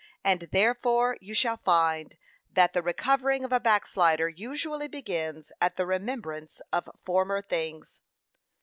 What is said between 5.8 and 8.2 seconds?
remembrance of former things.